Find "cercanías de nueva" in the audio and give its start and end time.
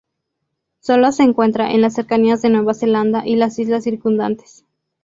1.93-2.73